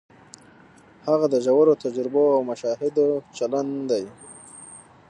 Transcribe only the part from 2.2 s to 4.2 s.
او مشاهدو چلن دی.